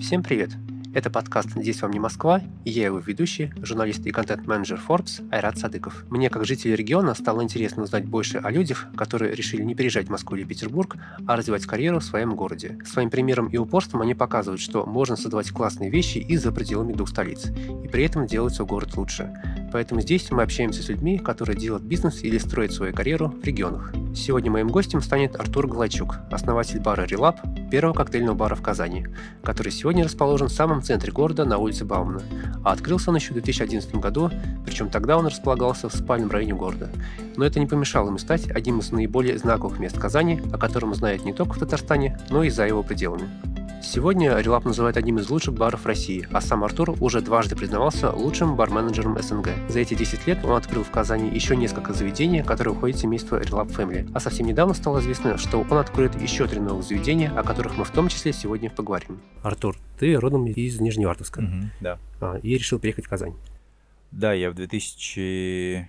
[0.00, 0.50] Всем привет!
[0.94, 5.58] Это подкаст «Здесь вам не Москва» и я его ведущий, журналист и контент-менеджер Forbes Айрат
[5.58, 6.04] Садыков.
[6.08, 10.10] Мне, как жителю региона, стало интересно узнать больше о людях, которые решили не переезжать в
[10.10, 12.78] Москву или Петербург, а развивать карьеру в своем городе.
[12.84, 17.10] Своим примером и упорством они показывают, что можно создавать классные вещи и за пределами двух
[17.10, 17.50] столиц,
[17.84, 19.30] и при этом делать свой город лучше.
[19.72, 23.92] Поэтому здесь мы общаемся с людьми, которые делают бизнес или строят свою карьеру в регионах.
[24.14, 27.40] Сегодня моим гостем станет Артур Галайчук, основатель бара «Релап»,
[27.70, 29.06] первого коктейльного бара в Казани,
[29.42, 32.22] который сегодня расположен в самом центре города на улице Баумана,
[32.64, 34.30] а открылся он еще в 2011 году,
[34.64, 36.90] причем тогда он располагался в спальном районе города.
[37.36, 41.24] Но это не помешало ему стать одним из наиболее знаковых мест Казани, о котором знают
[41.24, 43.28] не только в Татарстане, но и за его пределами.
[43.82, 48.54] Сегодня Релап называют одним из лучших баров России, а сам Артур уже дважды признавался лучшим
[48.54, 49.48] барменеджером СНГ.
[49.68, 53.40] За эти 10 лет он открыл в Казани еще несколько заведений, которые входят в семейство
[53.40, 54.10] Релап Family.
[54.14, 57.84] А совсем недавно стало известно, что он откроет еще три новых заведения, о которых мы
[57.84, 59.18] в том числе сегодня поговорим.
[59.42, 61.38] Артур, ты родом из Нижневартовска.
[61.38, 61.98] Угу, да.
[62.20, 63.34] А, и решил переехать в Казань.
[64.10, 65.88] Да, я в 2000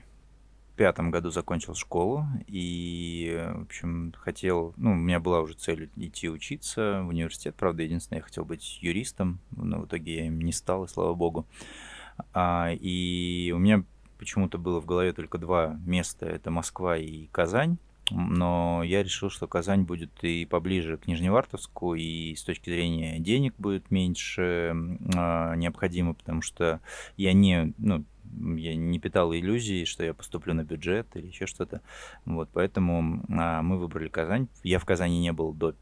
[0.81, 6.27] пятом году закончил школу и, в общем, хотел, ну, у меня была уже цель идти
[6.27, 10.51] учиться в университет, правда, единственное, я хотел быть юристом, но в итоге я им не
[10.51, 11.45] стал, и слава богу.
[12.33, 13.83] А, и у меня
[14.17, 17.77] почему-то было в голове только два места, это Москва и Казань,
[18.09, 23.53] но я решил, что Казань будет и поближе к Нижневартовску, и с точки зрения денег
[23.59, 24.73] будет меньше
[25.13, 26.79] э, необходимо, потому что
[27.17, 28.03] я не, ну,
[28.57, 31.81] я не питал иллюзий, что я поступлю на бюджет или еще что-то.
[32.25, 34.47] Вот, поэтому а, мы выбрали Казань.
[34.63, 35.75] Я в Казани не был до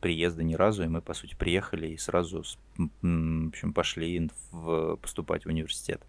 [0.00, 2.44] приезда ни разу, и мы, по сути, приехали и сразу
[2.76, 6.02] в общем, пошли в, поступать в университет.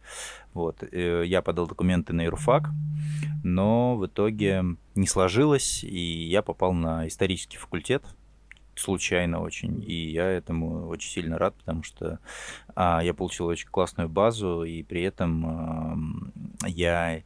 [0.54, 0.84] Вот.
[0.84, 2.70] Э, я подал документы на юрфак,
[3.44, 4.64] но в итоге
[4.96, 8.04] не сложилось, и я попал на исторический факультет
[8.80, 9.84] случайно очень.
[9.86, 12.20] И я этому очень сильно рад, потому что
[12.76, 15.98] а, я получил очень классную базу, и при этом а,
[16.68, 17.22] я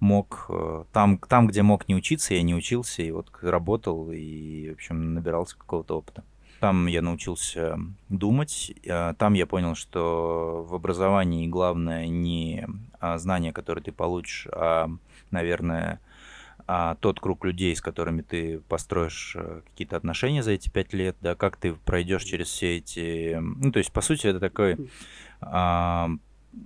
[0.00, 4.70] мог э, там, там, где мог не учиться, я не учился, и вот работал, и,
[4.70, 6.24] в общем, набирался какого-то опыта.
[6.60, 7.78] Там я научился
[8.08, 12.66] думать, а, там я понял, что в образовании главное не
[13.00, 14.90] а, знания, которые ты получишь, а,
[15.30, 16.00] наверное,
[16.66, 21.16] а тот круг людей, с которыми ты построишь э, какие-то отношения за эти пять лет,
[21.20, 23.36] да, как ты пройдешь через все эти...
[23.38, 24.90] Ну, то есть, по сути, это такой
[25.40, 26.08] а,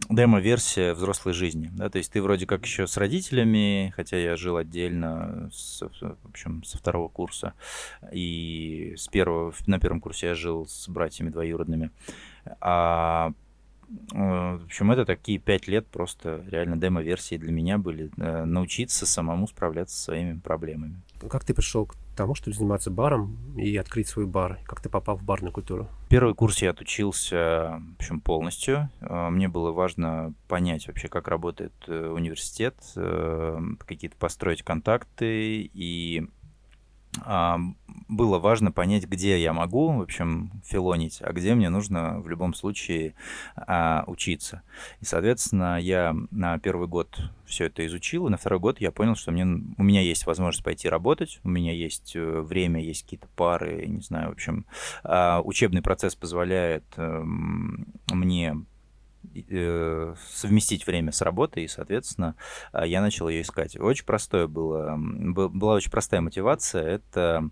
[0.08, 4.56] демо-версия взрослой жизни, да, то есть ты вроде как еще с родителями, хотя я жил
[4.56, 7.54] отдельно, с, в общем, со второго курса,
[8.12, 11.90] и с первого, на первом курсе я жил с братьями двоюродными,
[12.60, 13.32] а
[13.88, 18.10] в общем, это такие пять лет просто реально демо-версии для меня были.
[18.18, 21.00] Э, научиться самому справляться со своими проблемами.
[21.30, 24.58] Как ты пришел к тому, чтобы заниматься баром и открыть свой бар?
[24.64, 25.88] Как ты попал в барную культуру?
[26.10, 28.90] Первый курс я отучился, в общем, полностью.
[29.00, 36.28] Э, мне было важно понять вообще, как работает университет, какие-то построить контакты и
[38.08, 42.54] было важно понять, где я могу, в общем, филонить, а где мне нужно в любом
[42.54, 43.14] случае
[43.54, 44.62] а, учиться.
[45.00, 49.14] И, соответственно, я на первый год все это изучил, и на второй год я понял,
[49.14, 53.28] что мне, у меня есть возможность пойти работать, у меня есть э, время, есть какие-то
[53.36, 54.64] пары, не знаю, в общем,
[55.04, 58.56] а, учебный процесс позволяет эм, мне
[60.30, 62.34] совместить время с работой, и, соответственно,
[62.72, 63.78] а, я начал ее искать.
[63.78, 67.50] Очень простое было, была очень простая мотивация, это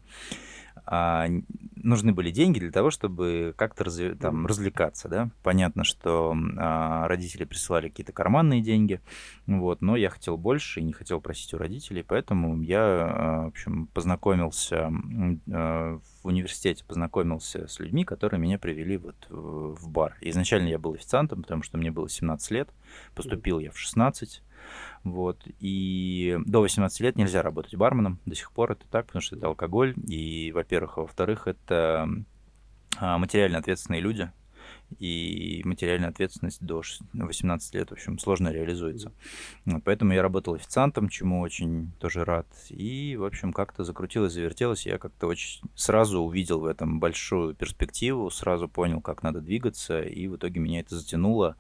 [0.87, 1.27] а,
[1.75, 4.19] нужны были деньги для того, чтобы как-то разв...
[4.21, 5.31] там, развлекаться, да.
[5.43, 9.01] Понятно, что а, родители присылали какие-то карманные деньги,
[9.47, 13.49] вот, но я хотел больше и не хотел просить у родителей, поэтому я, а, в
[13.49, 14.91] общем, познакомился
[15.51, 20.17] а, в университете, познакомился с людьми, которые меня привели вот в бар.
[20.21, 22.69] Изначально я был официантом, потому что мне было 17 лет,
[23.15, 24.43] поступил я в 16,
[25.05, 25.43] вот.
[25.61, 28.19] И до 18 лет нельзя работать барменом.
[28.27, 29.95] До сих пор это так, потому что это алкоголь.
[30.09, 32.09] И, во-первых, а во-вторых, это
[32.99, 34.31] а, материально ответственные люди.
[34.99, 36.83] И материальная ответственность до
[37.13, 39.13] 18 лет, в общем, сложно реализуется.
[39.85, 42.47] Поэтому я работал официантом, чему очень тоже рад.
[42.71, 44.87] И, в общем, как-то закрутилось, завертелось.
[44.87, 50.03] Я как-то очень сразу увидел в этом большую перспективу, сразу понял, как надо двигаться.
[50.03, 51.57] И в итоге меня это затянуло.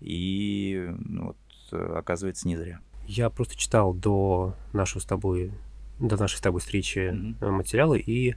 [0.00, 1.36] И ну, вот,
[1.72, 2.80] оказывается, не зря.
[3.06, 5.52] Я просто читал до нашего с тобой,
[5.98, 7.50] до нашей с тобой встречи mm-hmm.
[7.50, 8.36] материалы, и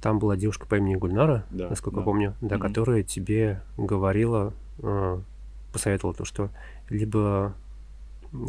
[0.00, 2.04] там была девушка по имени Гульнара, да, насколько да.
[2.04, 2.60] помню, да, mm-hmm.
[2.60, 5.20] которая тебе говорила, э,
[5.72, 6.50] посоветовала то, что
[6.88, 7.54] либо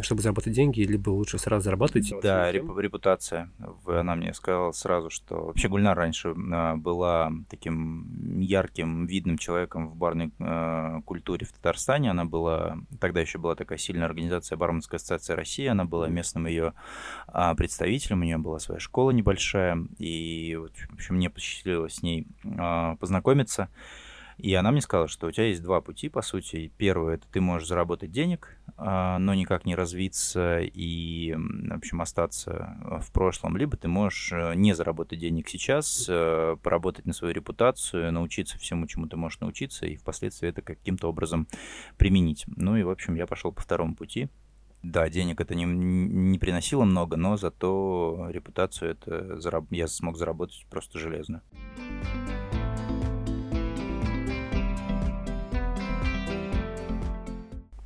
[0.02, 2.12] чтобы заработать деньги, либо лучше сразу зарабатывать?
[2.22, 3.50] Да, реп- репутация.
[3.86, 9.96] Она мне сказала сразу, что вообще Гульнар раньше а, была таким ярким, видным человеком в
[9.96, 12.10] барной э, культуре в Татарстане.
[12.10, 16.74] Она была, тогда еще была такая сильная организация Барменская ассоциация России, она была местным ее
[17.32, 22.02] э, представителем, у нее была своя школа небольшая, и вот, в общем, мне посчастливилось с
[22.02, 22.26] ней
[23.00, 23.68] познакомиться.
[24.38, 26.72] И она мне сказала, что у тебя есть два пути, по сути.
[26.76, 32.76] Первый— это ты можешь заработать денег, а, но никак не развиться и, в общем, остаться
[33.00, 33.56] в прошлом.
[33.56, 38.86] Либо ты можешь э, не заработать денег сейчас, э, поработать на свою репутацию, научиться всему,
[38.86, 41.46] чему ты можешь научиться, и впоследствии это каким-то образом
[41.96, 42.44] применить.
[42.56, 44.28] Ну и, в общем, я пошел по второму пути.
[44.82, 49.38] Да, денег это не, не приносило много, но зато репутацию это
[49.70, 51.42] я смог заработать просто железно.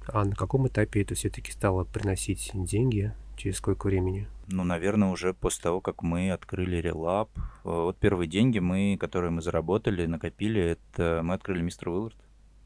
[0.08, 3.12] А на каком этапе это все-таки стало приносить деньги?
[3.37, 4.29] Через сколько времени?
[4.49, 7.31] Ну, наверное, уже после того, как мы открыли Релап.
[7.37, 12.17] Э, вот первые деньги, мы, которые мы заработали, накопили, это мы открыли Мистер Уиллард.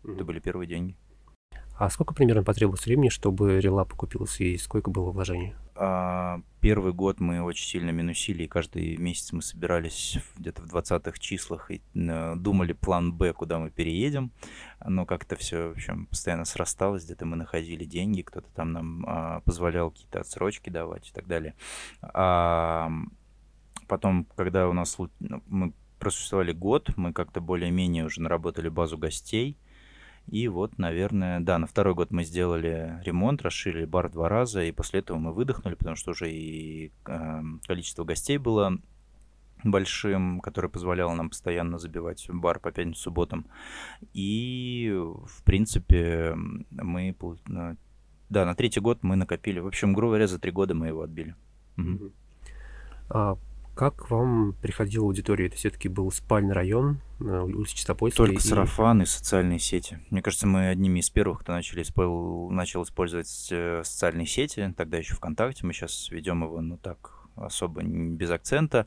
[0.05, 0.15] Mm-hmm.
[0.15, 0.97] Это были первые деньги.
[1.77, 5.55] А сколько примерно потребовалось времени, чтобы Релап окупился и сколько было вложений?
[5.83, 11.19] А, первый год мы очень сильно минусили, и каждый месяц мы собирались где-то в 20-х
[11.19, 14.31] числах и э, думали план Б, куда мы переедем.
[14.87, 19.41] Но как-то все, в общем, постоянно срасталось, где-то мы находили деньги, кто-то там нам а,
[19.41, 21.55] позволял какие-то отсрочки давать и так далее.
[22.03, 22.93] А,
[23.89, 29.57] потом, когда у нас ну, мы просуществовали год, мы как-то более-менее уже наработали базу гостей,
[30.31, 34.71] и вот, наверное, да, на второй год мы сделали ремонт, расширили бар два раза, и
[34.71, 38.79] после этого мы выдохнули, потому что уже и э, количество гостей было
[39.65, 43.47] большим, которое позволяло нам постоянно забивать бар по пятницам, субботам.
[44.13, 46.37] И, в принципе,
[46.71, 47.17] мы...
[48.29, 49.59] Да, на третий год мы накопили.
[49.59, 51.35] В общем, грубо говоря, за три года мы его отбили.
[51.77, 52.13] Угу.
[53.09, 53.37] А
[53.75, 55.47] как к вам приходила аудитория?
[55.47, 58.27] Это все-таки был спальный район, э, улица Чистопольская?
[58.27, 58.45] Только и...
[58.45, 59.99] сарафан и социальные сети.
[60.11, 61.85] Мне кажется, мы одними из первых, кто начали,
[62.53, 64.75] начал использовать э, социальные сети.
[64.77, 65.67] Тогда еще ВКонтакте.
[65.67, 68.87] Мы сейчас ведем его, ну так, особо без акцента.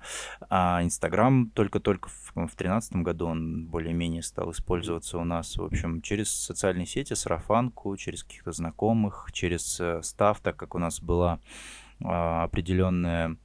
[0.50, 5.58] А Инстаграм только-только в 2013 году он более-менее стал использоваться у нас.
[5.58, 10.80] В общем, через социальные сети, сарафанку, через каких-то знакомых, через э, став, так как у
[10.80, 11.40] нас была
[12.04, 13.38] а, определенная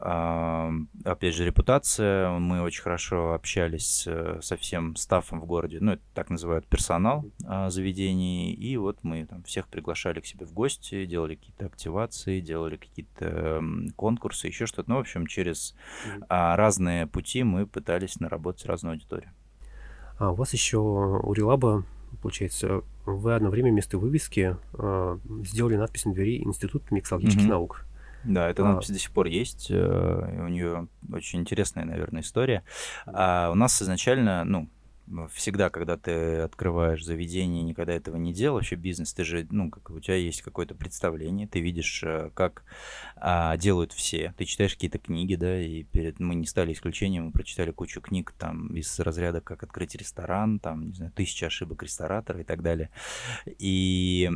[0.00, 2.30] опять же, репутация.
[2.38, 4.08] Мы очень хорошо общались
[4.40, 5.78] со всем стафом в городе.
[5.80, 8.52] Ну, это так называют персонал а, заведений.
[8.52, 13.62] И вот мы там всех приглашали к себе в гости, делали какие-то активации, делали какие-то
[13.96, 14.90] конкурсы, еще что-то.
[14.90, 15.74] Ну, в общем, через
[16.28, 19.30] а, разные пути мы пытались наработать разную аудиторию.
[20.18, 21.84] А у вас еще у Релаба,
[22.20, 27.48] получается, вы одно время вместо вывески э, сделали надпись на двери Институт миксологических mm-hmm.
[27.48, 27.86] наук.
[28.24, 28.92] Да, эта надпись а...
[28.92, 29.68] до сих пор есть.
[29.70, 32.62] Э, у нее очень интересная, наверное, история.
[33.06, 34.68] А у нас изначально, ну,
[35.32, 39.90] всегда, когда ты открываешь заведение, никогда этого не делал, вообще бизнес, ты же, ну, как
[39.90, 42.64] у тебя есть какое-то представление, ты видишь, э, как
[43.16, 47.32] а, делают все, ты читаешь какие-то книги, да, и перед мы не стали исключением, мы
[47.32, 52.40] прочитали кучу книг там из разряда «Как открыть ресторан», там, не знаю, «Тысяча ошибок ресторатора»
[52.40, 52.90] и так далее.
[53.58, 54.30] И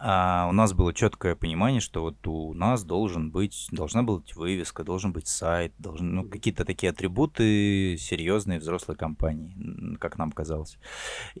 [0.00, 4.84] а у нас было четкое понимание, что вот у нас должен быть, должна быть вывеска,
[4.84, 10.78] должен быть сайт, должен, ну, какие-то такие атрибуты серьезные взрослой компании, как нам казалось.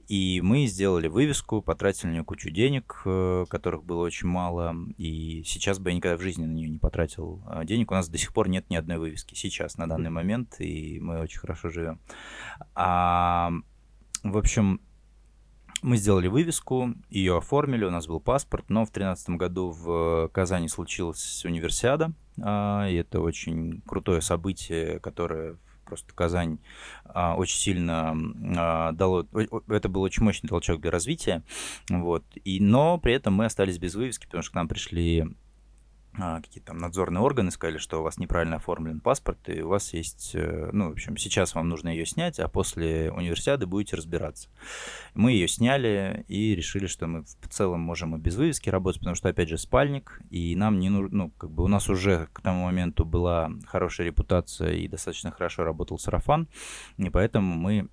[0.08, 5.42] И мы сделали вывеску, потратили на нее кучу денег, э, которых было очень мало, и
[5.44, 7.90] сейчас бы я никогда в жизни на нее не потратил а, денег.
[7.90, 11.20] У нас до сих пор нет ни одной вывески сейчас, на данный момент, и мы
[11.20, 12.00] очень хорошо живем.
[12.74, 13.50] А,
[14.22, 14.80] в общем,
[15.82, 20.68] мы сделали вывеску, ее оформили, у нас был паспорт, но в 2013 году в Казани
[20.68, 26.58] случилась универсиада, а, и это очень крутое событие, которое просто Казань
[27.04, 28.16] а, очень сильно
[28.56, 29.26] а, дало,
[29.68, 31.42] это был очень мощный толчок для развития,
[31.90, 35.26] вот, и, но при этом мы остались без вывески, потому что к нам пришли
[36.14, 40.32] какие-то там надзорные органы сказали, что у вас неправильно оформлен паспорт, и у вас есть,
[40.34, 44.48] э, ну, в общем, сейчас вам нужно ее снять, а после универсиады будете разбираться.
[45.14, 49.16] Мы ее сняли и решили, что мы в целом можем и без вывески работать, потому
[49.16, 52.40] что, опять же, спальник, и нам не нужно, ну, как бы у нас уже к
[52.42, 56.48] тому моменту была хорошая репутация и достаточно хорошо работал сарафан,
[56.98, 57.88] и поэтому мы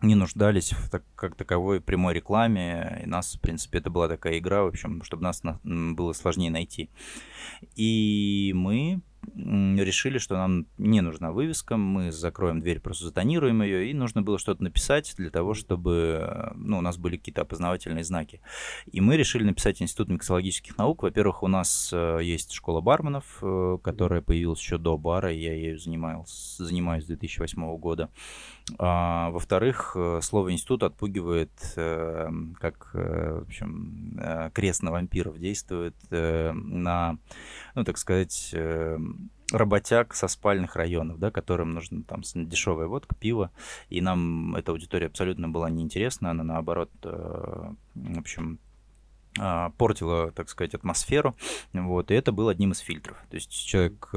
[0.00, 3.00] не нуждались в так, как таковой прямой рекламе.
[3.02, 6.50] И нас, в принципе, это была такая игра, в общем, чтобы нас на, было сложнее
[6.50, 6.90] найти.
[7.74, 9.02] И мы
[9.34, 14.38] решили, что нам не нужна вывеска, мы закроем дверь, просто затонируем ее, и нужно было
[14.38, 18.40] что-то написать для того, чтобы ну, у нас были какие-то опознавательные знаки.
[18.90, 21.02] И мы решили написать Институт миксологических наук.
[21.02, 25.78] Во-первых, у нас э, есть школа барменов, э, которая появилась еще до бара, я ею
[25.78, 28.10] занимаюсь, занимаюсь с 2008 года.
[28.76, 32.28] А, во-вторых, э, слово институт отпугивает, э,
[32.60, 37.18] как, э, в общем, крест на вампиров действует на,
[37.74, 38.54] ну, так сказать,
[39.52, 43.50] работяг со спальных районов, да, которым нужна там дешевая водка, пиво,
[43.88, 48.58] и нам эта аудитория абсолютно была неинтересна, она наоборот, в общем,
[49.78, 51.36] портила, так сказать, атмосферу,
[51.72, 53.16] вот, и это был одним из фильтров.
[53.30, 54.10] То есть человек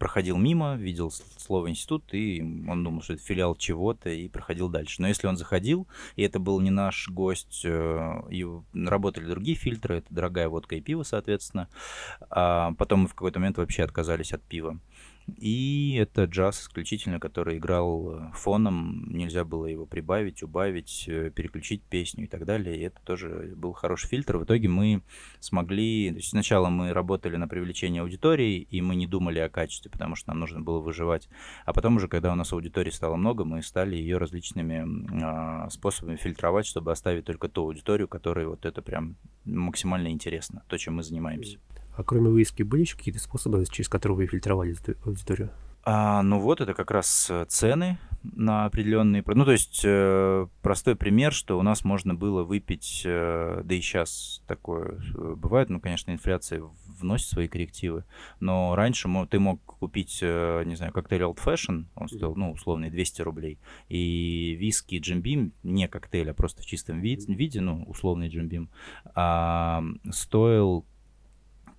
[0.00, 5.02] проходил мимо, видел слово институт, и он думал, что это филиал чего-то, и проходил дальше.
[5.02, 9.98] Но если он заходил, и это был не наш гость, э, и работали другие фильтры,
[9.98, 11.68] это дорогая водка и пиво, соответственно,
[12.30, 14.80] а потом мы в какой-то момент вообще отказались от пива.
[15.38, 21.82] И это джаз исключительно, который играл э, фоном, нельзя было его прибавить, убавить, э, переключить
[21.82, 22.76] песню и так далее.
[22.76, 24.38] И это тоже был хороший фильтр.
[24.38, 25.02] В итоге мы
[25.40, 26.10] смогли...
[26.10, 30.16] То есть сначала мы работали на привлечение аудитории, и мы не думали о качестве, потому
[30.16, 31.28] что нам нужно было выживать.
[31.64, 36.16] А потом уже, когда у нас аудитории стало много, мы стали ее различными а, способами
[36.16, 41.02] фильтровать, чтобы оставить только ту аудиторию, которой вот это прям максимально интересно, то, чем мы
[41.02, 41.58] занимаемся.
[42.00, 45.50] А кроме вывески были еще какие-то способы, через которые вы фильтровали аудиторию?
[45.84, 49.22] А, ну вот, это как раз э, цены на определенные...
[49.26, 53.82] Ну, то есть, э, простой пример, что у нас можно было выпить, э, да и
[53.82, 56.62] сейчас такое э, бывает, ну, конечно, инфляция
[56.98, 58.04] вносит свои коррективы,
[58.40, 62.88] но раньше ты мог купить, э, не знаю, коктейль Old Fashion, он стоил, ну, условный
[62.88, 63.58] 200 рублей,
[63.90, 68.48] и виски Jim Beam, не коктейль, а просто в чистом виде, виде ну, условный Jim
[68.48, 68.68] Beam,
[69.14, 70.86] а, стоил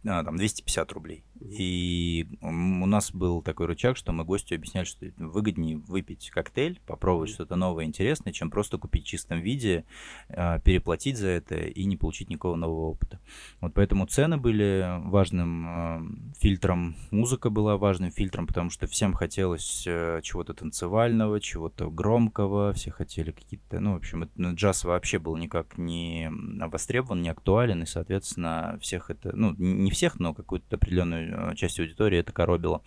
[0.03, 1.23] там 250 рублей.
[1.41, 7.31] И у нас был такой рычаг, что мы гостю объясняли, что выгоднее выпить коктейль, попробовать
[7.31, 9.85] что-то новое, интересное, чем просто купить в чистом виде,
[10.29, 13.19] а, переплатить за это и не получить никакого нового опыта.
[13.59, 16.01] Вот поэтому цены были важным а,
[16.39, 22.91] фильтром, музыка была важным фильтром, потому что всем хотелось э, чего-то танцевального, чего-то громкого, все
[22.91, 27.85] хотели какие-то, ну, в общем, ну, джаз вообще был никак не востребован, не актуален, и,
[27.85, 32.81] соответственно, всех это, ну, не всех, но какую-то определенную Э, часть аудитории это коробило.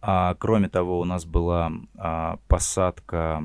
[0.00, 3.42] А, кроме того, у нас была а, посадка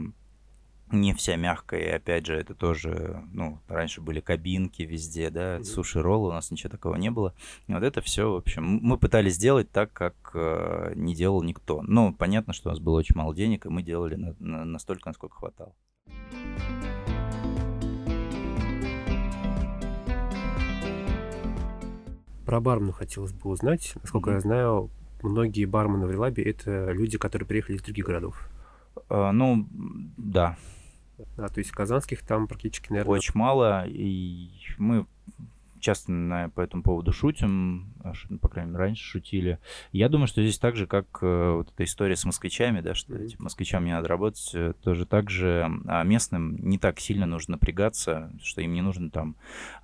[0.91, 6.29] не вся мягкая, и опять же, это тоже, ну, раньше были кабинки везде, да, суши-роллы,
[6.29, 7.35] у нас ничего такого не было.
[7.67, 11.83] И вот это все, в общем, мы пытались сделать так, как э, не делал никто.
[11.83, 15.09] Ну, понятно, что у нас было очень мало денег, и мы делали на, на, настолько,
[15.09, 15.75] насколько хватало.
[22.49, 23.93] Про бармена хотелось бы узнать.
[24.01, 24.33] Насколько mm-hmm.
[24.33, 24.89] я знаю,
[25.21, 28.49] многие бармены в Релабе— это люди, которые приехали из других городов.
[29.07, 29.67] Uh, ну,
[30.17, 30.57] да.
[31.37, 33.17] Да, то есть казанских там практически, наверное...
[33.17, 35.05] Очень мало, и мы
[35.79, 39.59] часто на, по этому поводу шутим, а по крайней мере, раньше шутили.
[39.91, 43.15] Я думаю, что здесь так же, как э, вот эта история с москвичами, да, что
[43.15, 47.53] этим москвичам не надо работать, э, тоже так же а местным не так сильно нужно
[47.53, 49.35] напрягаться, что им не нужно там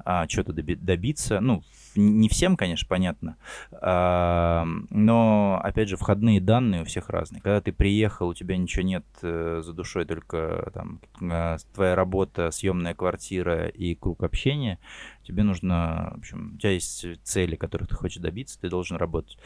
[0.03, 1.39] а, что-то доби- добиться.
[1.39, 1.63] Ну,
[1.95, 3.37] не всем, конечно, понятно,
[3.71, 7.41] а, но, опять же, входные данные у всех разные.
[7.41, 12.51] Когда ты приехал, у тебя ничего нет э, за душой, только там а, твоя работа,
[12.51, 14.79] съемная квартира и круг общения,
[15.25, 19.37] тебе нужно, в общем, у тебя есть цели, которых ты хочешь добиться, ты должен работать.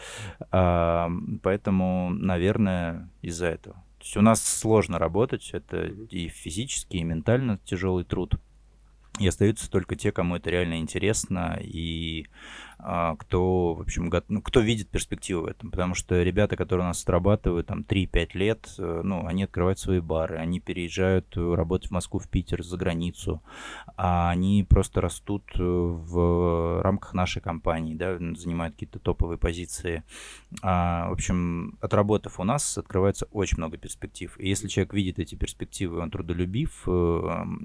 [0.51, 1.09] А,
[1.41, 3.75] поэтому, наверное, из-за этого.
[4.00, 8.36] То есть у нас сложно работать, это и физически, и ментально тяжелый труд.
[9.19, 12.27] И остаются только те, кому это реально интересно, и
[12.79, 15.69] кто, в общем, ну, кто видит перспективу в этом.
[15.69, 20.00] Потому что ребята, которые у нас отрабатывают там 3-5 лет, э, ну, они открывают свои
[20.00, 23.41] бары, они переезжают э, работать в Москву, в Питер, за границу,
[23.98, 30.03] а они просто растут э, в рамках нашей компании, да, занимают какие-то топовые позиции.
[30.62, 34.33] А, в общем, отработав у нас, открывается очень много перспектив.
[34.39, 36.88] И если человек видит эти перспективы, он трудолюбив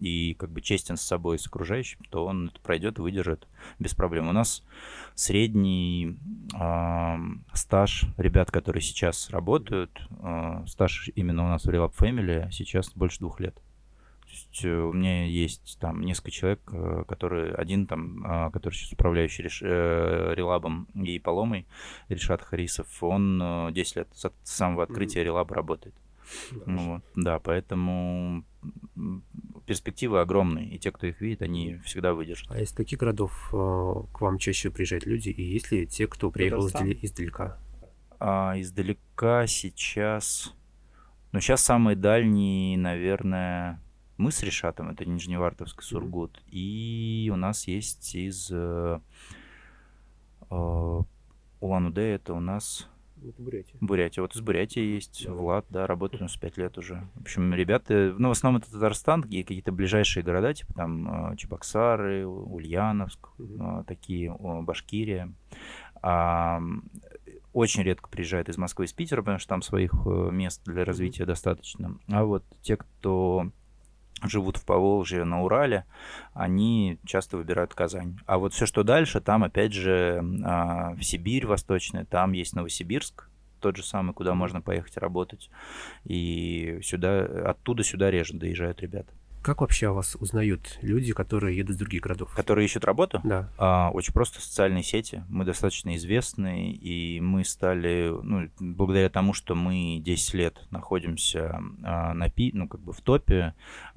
[0.00, 3.46] и как бы честен с собой, с окружающим, то он это пройдет и выдержит
[3.78, 4.28] без проблем.
[4.28, 4.64] У нас
[5.14, 6.18] средний
[6.54, 7.16] э,
[7.52, 13.20] стаж ребят, которые сейчас работают, э, стаж именно у нас в Relab Family сейчас больше
[13.20, 13.54] двух лет.
[13.54, 18.74] То есть э, у меня есть там несколько человек, э, которые один там, э, который
[18.74, 21.66] сейчас управляющий реш, э, релабом и поломой,
[22.08, 25.24] Решат Харисов, он э, 10 лет с самого открытия mm-hmm.
[25.24, 25.94] релаба работает.
[26.66, 28.44] Да, вот, да, поэтому
[29.66, 32.50] перспективы огромные, и те, кто их видит, они всегда выдержат.
[32.50, 33.56] А из каких городов э,
[34.12, 37.58] к вам чаще приезжают люди, и есть ли те, кто приехал издали- издалека?
[38.20, 40.54] А, издалека сейчас...
[41.32, 43.82] Ну, сейчас самые дальние, наверное,
[44.16, 46.50] мы с Решатом, это Нижневартовск, Сургут, mm-hmm.
[46.50, 49.00] и у нас есть из э,
[50.50, 51.00] э,
[51.60, 52.88] Улан-Удэ, это у нас
[53.30, 53.76] это Бурятия.
[53.80, 54.22] Бурятия.
[54.22, 55.32] Вот из Бурятии есть да.
[55.32, 57.06] Влад, да, работает у нас 5 лет уже.
[57.14, 61.36] В общем, ребята, ну, в основном это Татарстан и какие-то ближайшие города, типа там э,
[61.36, 63.84] Чебоксары, Ульяновск, угу.
[63.86, 65.32] такие, Башкирия.
[66.02, 66.60] А,
[67.54, 71.24] очень редко приезжают из Москвы, из Питера, потому что там своих э, мест для развития
[71.24, 71.98] достаточно.
[72.08, 73.50] А вот те, кто
[74.22, 75.84] живут в Поволжье, на Урале,
[76.32, 78.18] они часто выбирают Казань.
[78.26, 83.28] А вот все, что дальше, там, опять же, а, в Сибирь восточная, там есть Новосибирск,
[83.60, 85.50] тот же самый, куда можно поехать работать.
[86.04, 89.10] И сюда, оттуда сюда реже доезжают ребята.
[89.44, 92.34] Как вообще о вас узнают люди, которые едут из других городов?
[92.34, 93.20] Которые ищут работу?
[93.24, 93.50] Да.
[93.58, 95.22] А, очень просто социальные сети.
[95.28, 102.14] Мы достаточно известны, и мы стали, ну, благодаря тому, что мы 10 лет находимся а,
[102.14, 103.54] на пи, ну, как бы в топе,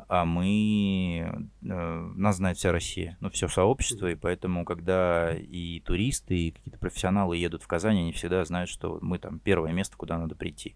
[0.07, 6.35] а мы, а, нас знает вся Россия, ну, все сообщество, и поэтому, когда и туристы,
[6.35, 10.17] и какие-то профессионалы едут в Казань, они всегда знают, что мы там первое место, куда
[10.17, 10.75] надо прийти.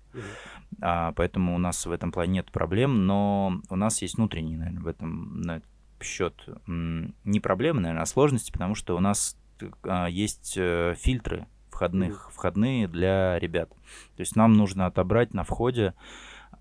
[0.81, 4.83] А, поэтому у нас в этом плане нет проблем, но у нас есть внутренние наверное,
[4.83, 5.61] в этом на
[6.01, 6.33] счет
[6.65, 9.38] не проблемы, наверное, а сложности, потому что у нас
[9.83, 13.69] а, есть э, фильтры входных, входные для ребят.
[14.15, 15.93] То есть нам нужно отобрать на входе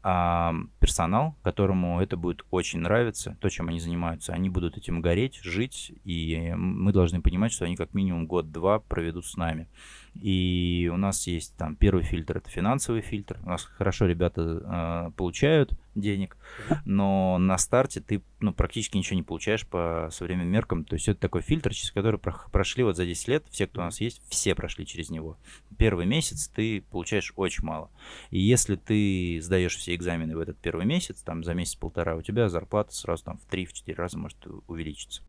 [0.02, 4.32] а, персонал, которому это будет очень нравиться, то, чем они занимаются.
[4.32, 9.26] Они будут этим гореть, жить, и мы должны понимать, что они как минимум год-два проведут
[9.26, 9.68] с нами.
[10.14, 13.38] И у нас есть там первый фильтр, это финансовый фильтр.
[13.44, 16.36] У нас хорошо ребята э, получают денег,
[16.84, 20.84] но на старте ты ну, практически ничего не получаешь по современным меркам.
[20.84, 23.84] То есть это такой фильтр, через который прошли вот за 10 лет, все, кто у
[23.84, 25.38] нас есть, все прошли через него.
[25.78, 27.90] Первый месяц ты получаешь очень мало.
[28.30, 32.48] И если ты сдаешь все экзамены в этот первый месяц, там за месяц-полтора, у тебя
[32.48, 35.22] зарплата сразу там в 3-4 раза может увеличиться.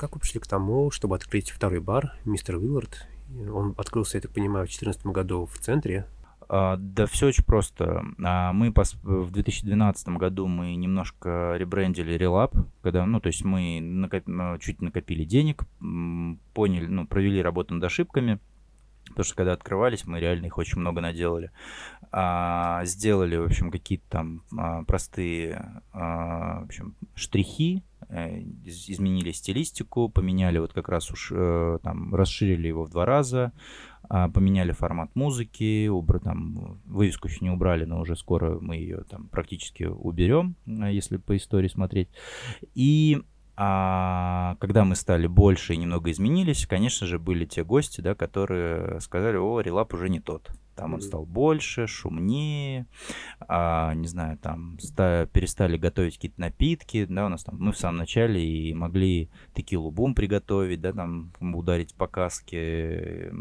[0.00, 3.06] Как вы пришли к тому, чтобы открыть второй бар, мистер Уиллард?
[3.52, 6.06] Он открылся, я так понимаю, в 2014 году в центре.
[6.48, 8.02] А, да, все очень просто.
[8.24, 8.94] А, мы пос...
[9.02, 14.24] в 2012 году мы немножко ребрендили Релап, когда, ну, то есть мы накоп...
[14.60, 15.64] чуть накопили денег,
[16.54, 18.40] поняли, ну, провели работу над ошибками,
[19.10, 21.50] Потому что когда открывались, мы реально их очень много наделали.
[22.12, 30.08] А, сделали, в общем, какие-то там а, простые а, в общем, штрихи, э, изменили стилистику,
[30.08, 33.52] поменяли вот как раз уж э, там расширили его в два раза,
[34.08, 39.04] а, поменяли формат музыки, убр, там вывеску еще не убрали, но уже скоро мы ее
[39.08, 42.08] там практически уберем, если по истории смотреть.
[42.74, 43.22] И
[43.62, 49.00] а когда мы стали больше и немного изменились, конечно же, были те гости, да, которые
[49.00, 50.50] сказали, о, релап уже не тот.
[50.74, 52.86] Там он стал больше, шумнее,
[53.40, 57.78] а, не знаю, там ста- перестали готовить какие-то напитки, да, у нас там, мы в
[57.78, 63.32] самом начале и могли текилу бум приготовить, да, там ударить по каске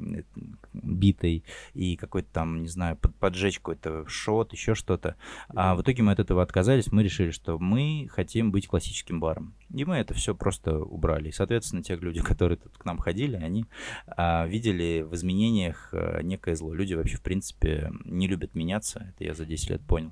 [0.74, 5.16] битой и какой-то там, не знаю, под, поджечь какой-то шот, еще что-то.
[5.50, 9.54] А в итоге мы от этого отказались, мы решили, что мы хотим быть классическим баром.
[9.74, 11.30] И мы это все просто убрали.
[11.30, 13.66] И, соответственно, те люди, которые тут к нам ходили, они
[14.08, 16.74] а, видели в изменениях а, некое зло.
[16.74, 19.14] Люди вообще, в принципе, не любят меняться.
[19.14, 20.12] Это я за 10 лет понял.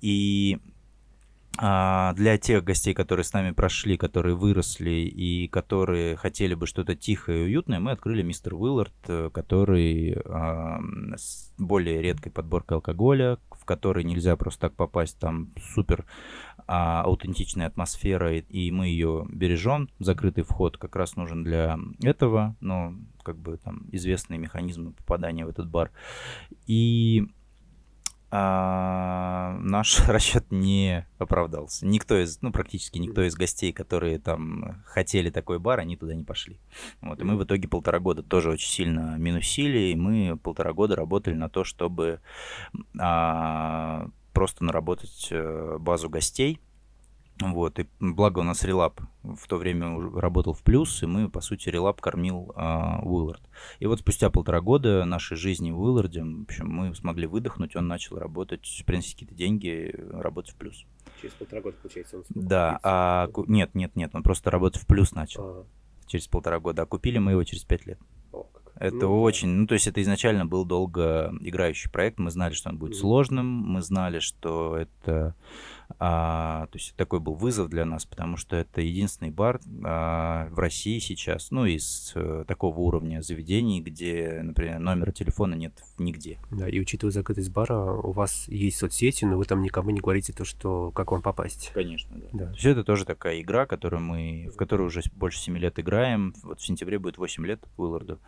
[0.00, 0.58] И
[1.58, 6.94] а, для тех гостей, которые с нами прошли, которые выросли и которые хотели бы что-то
[6.94, 10.78] тихое и уютное, мы открыли мистер Уиллард, э, который а,
[11.16, 16.04] с более редкой подборкой алкоголя, в который нельзя просто так попасть, там супер
[16.66, 19.88] а, аутентичная атмосфера, и, и мы ее бережем.
[19.98, 25.48] Закрытый вход как раз нужен для этого, но как бы там известные механизмы попадания в
[25.48, 25.90] этот бар.
[26.66, 27.28] И
[28.30, 31.86] а, наш расчет не оправдался.
[31.86, 36.24] Никто из, ну, практически никто из гостей, которые там хотели такой бар, они туда не
[36.24, 36.58] пошли.
[37.00, 40.96] Вот, и мы в итоге полтора года тоже очень сильно минусили, и мы полтора года
[40.96, 42.20] работали на то, чтобы
[42.98, 46.60] а, просто наработать э, базу гостей,
[47.40, 51.40] вот, и благо у нас релап в то время работал в плюс, и мы, по
[51.40, 53.40] сути, релап кормил а, Уиллард.
[53.78, 57.88] И вот спустя полтора года нашей жизни в Уилларде, в общем, мы смогли выдохнуть, он
[57.88, 60.84] начал работать, приносить какие-то деньги, работать в плюс.
[61.22, 65.12] Через полтора года, получается, он Да, а, нет, нет, нет, он просто работать в плюс
[65.12, 65.42] начал.
[65.42, 65.66] А-а-а.
[66.08, 67.98] Через полтора года, а купили мы его через пять лет.
[68.78, 72.70] Это ну, очень, ну то есть это изначально был долго играющий проект, мы знали, что
[72.70, 75.34] он будет сложным, мы знали, что это
[75.98, 80.58] а, то есть такой был вызов для нас, потому что это единственный бар а, в
[80.58, 86.38] России сейчас, ну, из а, такого уровня заведений, где, например, номера телефона нет нигде.
[86.50, 90.32] Да, и учитывая закрытость бара, у вас есть соцсети, но вы там никому не говорите
[90.32, 91.70] то, что как вам попасть.
[91.72, 92.46] Конечно, да.
[92.46, 92.52] да.
[92.54, 96.34] Все это тоже такая игра, которую мы, в которую уже больше 7 лет играем.
[96.42, 98.18] Вот в сентябре будет 8 лет Уилларду.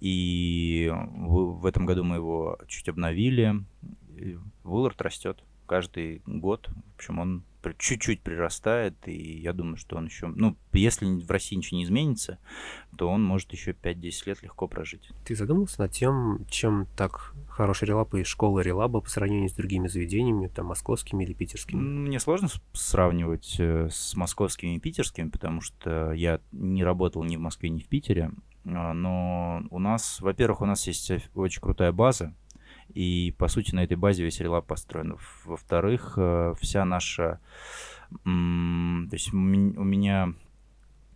[0.00, 3.54] И в, в этом году мы его чуть обновили.
[4.64, 6.68] Уиллард растет каждый год.
[6.68, 7.44] В общем, он
[7.78, 10.28] чуть-чуть прирастает, и я думаю, что он еще...
[10.28, 12.38] Ну, если в России ничего не изменится,
[12.96, 15.10] то он может еще 5-10 лет легко прожить.
[15.24, 19.88] Ты задумался над тем, чем так хорошие релапы и школы релаба по сравнению с другими
[19.88, 21.80] заведениями, там, московскими или питерскими?
[21.80, 27.40] Мне сложно сравнивать э, с московскими и питерскими, потому что я не работал ни в
[27.40, 28.30] Москве, ни в Питере.
[28.66, 32.34] А, но у нас, во-первых, у нас есть очень крутая база,
[32.94, 35.16] и, по сути, на этой базе весь релап построен.
[35.44, 37.40] Во-вторых, э, вся наша...
[38.24, 40.32] То есть у меня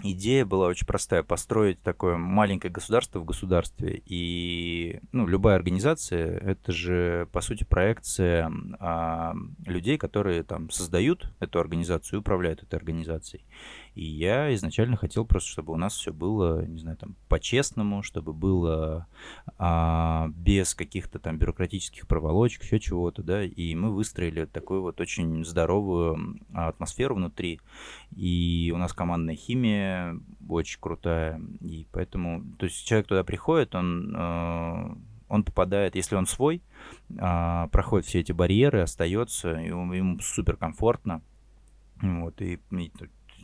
[0.02, 6.72] идея была очень простая построить такое маленькое государство в государстве и ну любая организация это
[6.72, 9.34] же по сути проекция а,
[9.66, 13.44] людей которые там создают эту организацию и управляют этой организацией
[13.94, 18.32] и я изначально хотел просто, чтобы у нас все было, не знаю, там, по-честному, чтобы
[18.32, 19.06] было
[19.58, 25.44] а, без каких-то там бюрократических проволочек, еще чего-то, да, и мы выстроили такую вот очень
[25.44, 27.60] здоровую атмосферу внутри,
[28.14, 34.14] и у нас командная химия очень крутая, и поэтому, то есть человек туда приходит, он
[34.16, 34.94] э,
[35.30, 36.60] он попадает, если он свой,
[37.18, 41.22] а, проходит все эти барьеры, остается, и ему супер комфортно.
[42.02, 42.92] Вот, и, и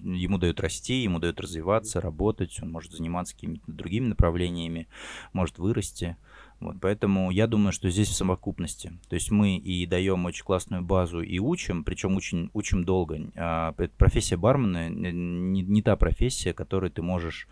[0.02, 4.88] ему дают расти, ему дают развиваться, работать, он может заниматься какими-то другими направлениями,
[5.32, 6.16] может вырасти.
[6.58, 8.92] Вот, поэтому я думаю, что здесь в совокупности.
[9.08, 13.30] То есть мы и даем очень классную базу и учим, причем учим, учим долго.
[13.36, 17.46] А, профессия бармена не, не та профессия, которой ты можешь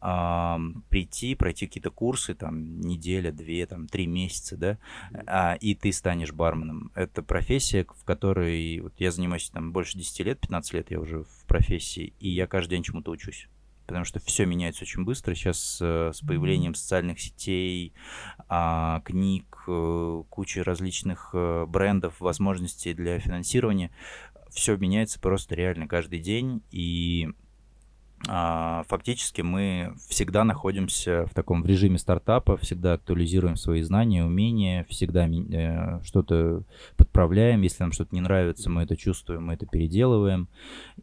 [0.00, 4.78] а, прийти, пройти какие-то курсы, там, неделя, две, там, три месяца, да,
[5.26, 6.92] а, и ты станешь барменом.
[6.94, 11.24] Это профессия, в которой вот я занимаюсь там больше 10 лет, 15 лет я уже
[11.24, 13.48] в профессии, и я каждый день чему-то учусь
[13.86, 15.34] потому что все меняется очень быстро.
[15.34, 17.94] Сейчас э, с появлением социальных сетей,
[18.50, 23.90] э, книг, э, кучи различных э, брендов, возможностей для финансирования,
[24.50, 26.62] все меняется просто реально каждый день.
[26.70, 27.47] И а,
[28.26, 35.28] фактически мы всегда находимся в таком в режиме стартапа, всегда актуализируем свои знания, умения, всегда
[35.28, 36.64] э, что-то
[36.96, 37.62] подправляем.
[37.62, 40.48] Если нам что-то не нравится, мы это чувствуем, мы это переделываем.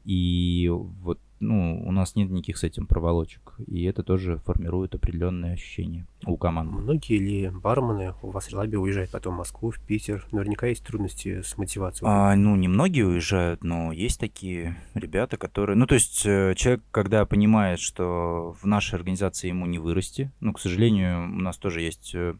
[0.04, 3.44] И вот ну, у нас нет никаких с этим проволочек.
[3.68, 6.74] И это тоже формирует определенные ощущения у команды.
[6.74, 10.26] Многие ли бармены у вас в Релабе уезжают потом в Москву, в Питер?
[10.32, 12.10] Наверняка есть трудности с мотивацией.
[12.10, 15.76] А, ну, не многие уезжают, но есть такие ребята, которые...
[15.76, 20.54] Ну, то есть э, человек, когда понимает, что в нашей организации ему не вырасти, ну,
[20.54, 22.36] к сожалению, у нас тоже есть э,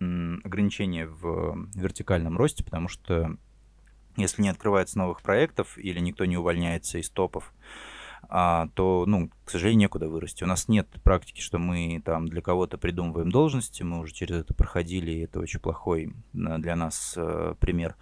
[0.00, 3.36] ограничения в вертикальном росте, потому что
[4.16, 7.52] если не открывается новых проектов или никто не увольняется из топов,
[8.28, 10.44] то, ну, к сожалению, некуда вырасти.
[10.44, 14.54] У нас нет практики, что мы там для кого-то придумываем должности, мы уже через это
[14.54, 17.96] проходили, и это очень плохой для нас э, пример.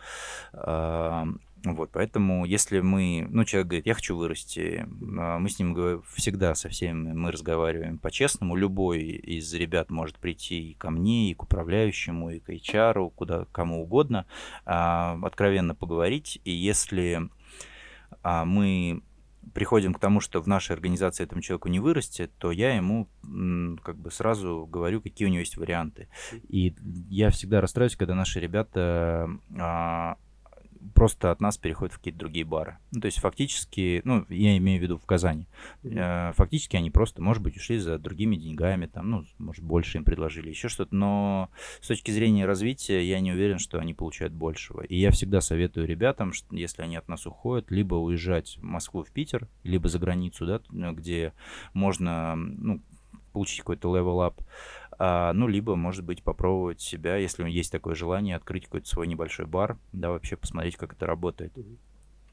[0.52, 1.26] А,
[1.64, 4.86] вот, поэтому, если мы, ну, человек говорит, я хочу вырасти,
[5.18, 8.56] а, мы с ним всегда со всеми мы разговариваем по-честному.
[8.56, 13.46] Любой из ребят может прийти и ко мне, и к управляющему, и к HR, куда
[13.52, 14.26] кому угодно,
[14.64, 16.40] а, откровенно поговорить.
[16.44, 17.28] И если
[18.22, 19.02] а, мы
[19.54, 23.08] приходим к тому, что в нашей организации этому человеку не вырастет, то я ему
[23.82, 26.08] как бы сразу говорю, какие у него есть варианты.
[26.48, 26.74] И
[27.08, 29.28] я всегда расстраиваюсь, когда наши ребята
[30.94, 32.78] просто от нас переходят в какие-то другие бары.
[32.92, 35.48] Ну, то есть фактически, ну, я имею в виду в Казани,
[35.82, 40.04] э, фактически они просто, может быть, ушли за другими деньгами, там, ну, может, больше им
[40.04, 44.82] предложили, еще что-то, но с точки зрения развития я не уверен, что они получают большего.
[44.82, 49.02] И я всегда советую ребятам, что, если они от нас уходят, либо уезжать в Москву,
[49.02, 50.60] в Питер, либо за границу, да,
[50.92, 51.32] где
[51.72, 52.82] можно, ну,
[53.36, 54.42] получить какой-то up,
[54.98, 59.46] а, ну, либо, может быть, попробовать себя, если есть такое желание, открыть какой-то свой небольшой
[59.46, 61.52] бар, да, вообще посмотреть, как это работает.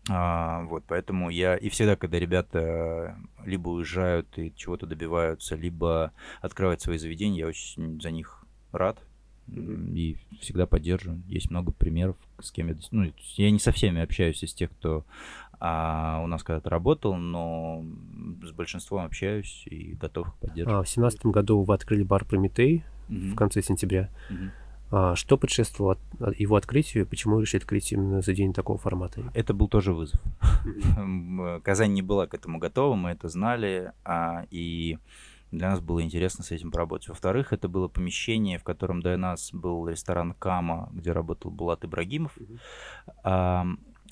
[0.10, 6.82] А, вот, поэтому я и всегда, когда ребята либо уезжают и чего-то добиваются, либо открывают
[6.82, 8.99] свои заведения, я очень за них рад
[9.47, 11.21] и всегда поддерживаю.
[11.28, 12.76] Есть много примеров, с кем я...
[12.91, 15.06] Ну, я не со всеми общаюсь из тех, кто
[15.65, 17.86] а у нас когда-то работал, но
[18.43, 20.80] с большинством общаюсь и готов их поддерживать.
[20.82, 23.32] А, в семнадцатом году вы открыли бар «Прометей» Мгм.
[23.32, 24.10] в конце сентября.
[24.91, 27.08] А, что предшествовало от- его открытию?
[27.08, 29.21] Почему решили открыть именно за день такого формата?
[29.34, 30.19] Это был тоже вызов.
[31.63, 34.97] Казань не была к этому готова, мы это знали, а, и
[35.52, 37.08] для нас было интересно с этим поработать.
[37.08, 42.38] Во-вторых, это было помещение, в котором до нас был ресторан Кама, где работал Булат Ибрагимов.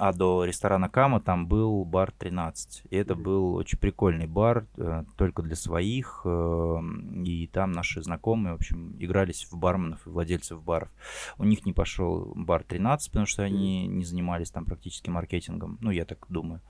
[0.02, 2.86] А, до ресторана Кама там был бар 13.
[2.90, 6.22] И это был очень прикольный бар, э, только для своих.
[6.26, 6.80] э,
[7.24, 10.90] И там наши знакомые, в общем, игрались в барменов и владельцев баров.
[11.38, 15.78] У них не пошел бар 13, потому что они не занимались там практически маркетингом.
[15.82, 16.62] Ну, я так думаю.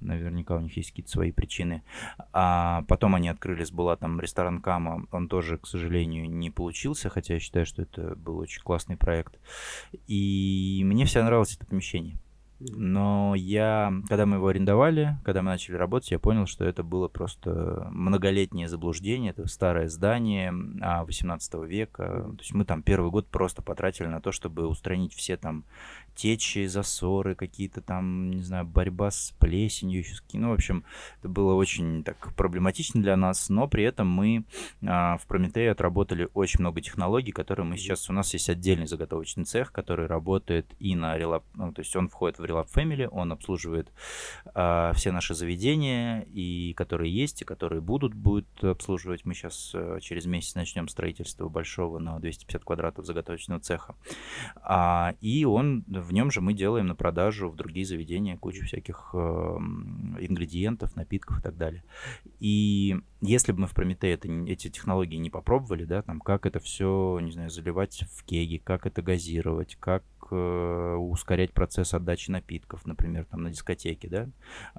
[0.00, 1.82] Наверняка у них есть какие-то свои причины.
[2.32, 5.04] А потом они открыли с Булатом ресторан Кама.
[5.12, 9.38] Он тоже, к сожалению, не получился, хотя я считаю, что это был очень классный проект.
[10.06, 12.16] И мне всегда нравилось это помещение.
[12.60, 17.08] Но я, когда мы его арендовали, когда мы начали работать, я понял, что это было
[17.08, 19.30] просто многолетнее заблуждение.
[19.30, 22.26] Это старое здание а, 18 века.
[22.36, 25.64] То есть мы там первый год просто потратили на то, чтобы устранить все там
[26.18, 30.00] течи, засоры, какие-то там, не знаю, борьба с плесенью.
[30.00, 30.84] еще с ки- Ну, в общем,
[31.20, 34.44] это было очень так проблематично для нас, но при этом мы
[34.84, 38.10] а, в Прометее отработали очень много технологий, которые мы сейчас...
[38.10, 41.44] У нас есть отдельный заготовочный цех, который работает и на Relap...
[41.54, 43.92] Ну, то есть он входит в Relap Family, он обслуживает
[44.54, 49.24] а, все наши заведения, и которые есть, и которые будут, будет обслуживать.
[49.24, 53.94] Мы сейчас через месяц начнем строительство большого на 250 квадратов заготовочного цеха.
[54.56, 59.10] А, и он, в нем же мы делаем на продажу в другие заведения кучу всяких
[59.14, 61.84] эм, ингредиентов, напитков и так далее.
[62.40, 66.60] И если бы мы в Прометее это, эти технологии не попробовали, да, там, как это
[66.60, 72.86] все, не знаю, заливать в кеги, как это газировать, как э, ускорять процесс отдачи напитков,
[72.86, 74.28] например, там на дискотеке, да,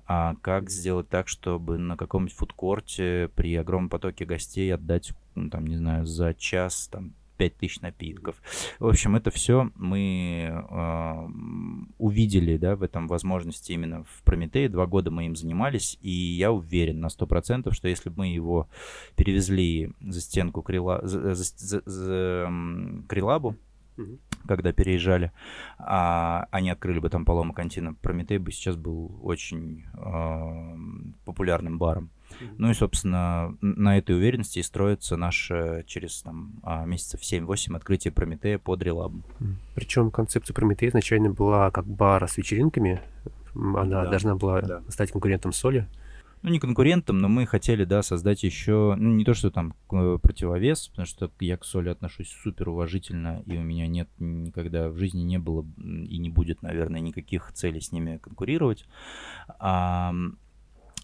[0.06, 5.68] а как сделать так, чтобы на каком-нибудь фудкорте при огромном потоке гостей отдать, ну, там,
[5.68, 8.36] не знаю, за час, там, 5000 напитков.
[8.80, 11.28] В общем, это все мы э,
[11.98, 14.70] увидели, да, в этом возможности именно в Прометее.
[14.70, 18.68] Два года мы им занимались, и я уверен на 100%, что если бы мы его
[19.16, 23.56] перевезли за стенку Крила, за, за- за- за, м, Крилабу,
[24.48, 25.32] когда переезжали,
[25.78, 30.78] а они открыли бы там Палома Кантина, Прометей бы сейчас был очень э,
[31.26, 32.10] популярным баром.
[32.58, 38.12] Ну и, собственно, на этой уверенности и строится наше через там, а, месяцев 7-8 открытие
[38.12, 39.24] Прометея под релабом.
[39.76, 43.02] Причем концепция Прометея изначально была как бара с вечеринками.
[43.56, 44.82] Она Да, должна была да.
[44.90, 45.88] стать конкурентом соли.
[46.42, 50.18] Ну, не конкурентом, но мы хотели, да, создать еще, ну, не то, что там э,
[50.22, 54.96] противовес, потому что я к соли отношусь супер уважительно, и у меня нет никогда в
[54.96, 58.86] жизни не было и не будет, наверное, никаких целей с ними конкурировать.
[59.60, 60.14] А,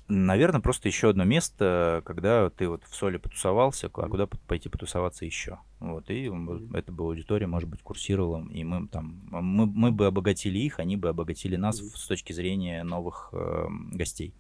[0.08, 5.26] наверное, просто еще одно место, когда ты вот в соли потусовался, а куда пойти потусоваться
[5.26, 5.60] еще.
[5.80, 6.32] Вот, и
[6.74, 10.96] эта бы аудитория, может быть, курсировала, и мы там, мы, мы бы обогатили их, они
[10.98, 14.34] бы обогатили нас в- с точки зрения новых э, гостей.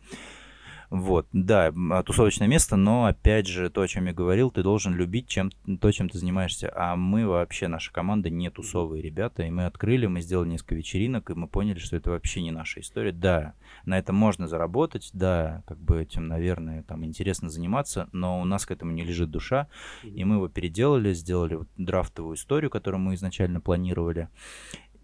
[0.89, 4.95] Вот, да, а, тусовочное место, но опять же, то, о чем я говорил, ты должен
[4.95, 6.71] любить чем, то, чем ты занимаешься.
[6.75, 11.29] А мы вообще, наша команда не тусовые ребята, и мы открыли, мы сделали несколько вечеринок,
[11.29, 13.11] и мы поняли, что это вообще не наша история.
[13.11, 13.53] Да,
[13.85, 18.65] на этом можно заработать, да, как бы этим, наверное, там интересно заниматься, но у нас
[18.65, 19.67] к этому не лежит душа,
[20.03, 24.29] и мы его переделали, сделали вот драфтовую историю, которую мы изначально планировали.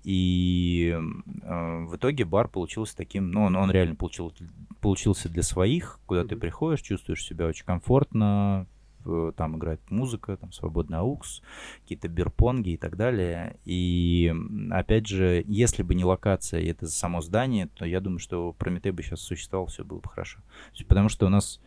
[0.03, 0.97] И
[1.43, 4.33] э, в итоге бар получился таким, ну, он, он реально получил,
[4.81, 6.41] получился для своих, куда ты Мгм.
[6.41, 8.65] приходишь, чувствуешь себя очень комфортно,
[9.03, 11.41] в- там играет музыка, там свободный аукс,
[11.81, 13.57] какие-то бирпонги и так далее.
[13.65, 14.33] И
[14.71, 18.91] опять же, если бы не локация и это само здание, то я думаю, что Прометей
[18.91, 20.39] бы сейчас существовал, все было бы хорошо.
[20.87, 21.59] Потому что у нас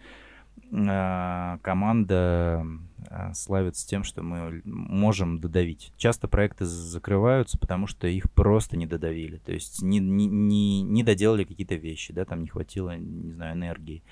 [0.70, 2.66] команда
[3.10, 5.92] а, славится тем, что мы можем додавить.
[5.96, 9.38] Часто проекты закрываются, потому что их просто не додавили.
[9.38, 13.54] То есть не, не, не, не доделали какие-то вещи, да, там не хватило, не знаю,
[13.54, 14.02] энергии.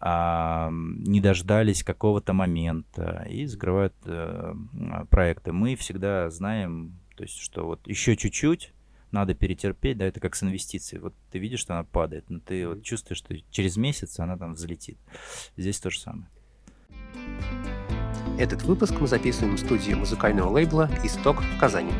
[0.00, 5.52] А, не дождались какого-то момента и закрывают э, м, проекты.
[5.52, 8.72] Мы всегда знаем, то есть, что вот еще чуть-чуть,
[9.12, 11.00] надо перетерпеть, да, это как с инвестицией.
[11.02, 14.54] Вот ты видишь, что она падает, но ты вот чувствуешь, что через месяц она там
[14.54, 14.98] взлетит.
[15.56, 16.28] Здесь то же самое.
[18.38, 21.92] Этот выпуск мы записываем в студии музыкального лейбла «Исток» в Казани.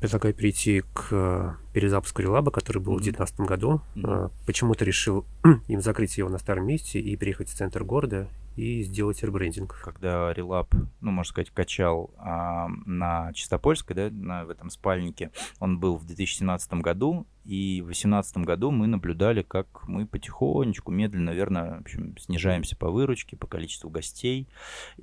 [0.00, 3.02] Предлагаю перейти к э, перезапуску релаба, который был в Мгм.
[3.02, 3.80] 2019 году.
[3.96, 4.10] Мгм.
[4.10, 5.26] Э, Почему ты решил
[5.68, 8.28] им закрыть его на старом месте и переехать в центр города
[8.58, 9.80] и сделать ребрендинг?
[9.84, 15.78] Когда релап, ну, можно сказать, качал а, на Чистопольской, да, на, в этом спальнике, он
[15.78, 21.78] был в 2017 году, И в 2018 году мы наблюдали, как мы потихонечку, медленно, наверное,
[21.78, 24.48] в общем, снижаемся по выручке, по количеству гостей.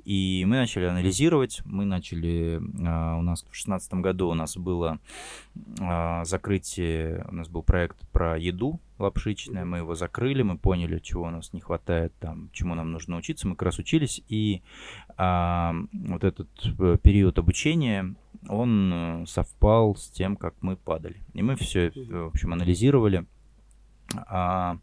[0.04, 1.62] И мы начали анализировать.
[1.64, 2.60] Мы начали...
[2.86, 4.98] А, у нас в 2016 году у нас было
[5.80, 7.24] а, закрытие...
[7.30, 9.64] У нас был проект про еду лапшичное.
[9.64, 13.48] Мы его закрыли, мы поняли, чего у нас не хватает, там, чему нам нужно учиться.
[13.48, 14.22] Мы как раз учились.
[14.28, 14.62] И
[15.16, 18.14] а, вот этот э, период обучения
[18.48, 21.22] он э, совпал с тем, как мы падали.
[21.34, 23.26] И мы все, в общем, анализировали,
[24.14, 24.78] а,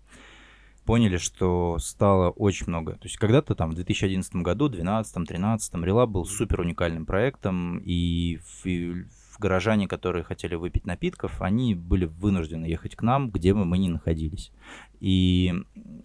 [0.86, 2.94] поняли, что стало очень много.
[2.94, 8.40] То есть когда-то там в 2011 году, 2012, 2013 Рела был супер уникальным проектом, и,
[8.64, 9.06] и
[9.40, 13.90] горожане, которые хотели выпить напитков, они были вынуждены ехать к нам, где бы мы ни
[13.90, 14.52] находились.
[15.04, 15.54] И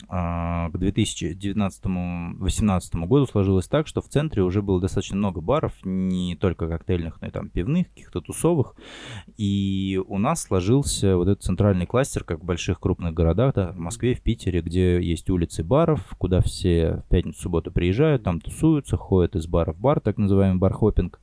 [0.09, 6.35] а, к 2019-2018 году сложилось так, что в центре уже было достаточно много баров, не
[6.35, 8.75] только коктейльных, но и там пивных, каких-то тусовых.
[9.37, 13.79] И у нас сложился вот этот центральный кластер, как в больших крупных городах, да, в
[13.79, 18.97] Москве, в Питере, где есть улицы баров, куда все в пятницу, субботу приезжают, там тусуются,
[18.97, 21.21] ходят из бара в бар, так называемый бархопинг.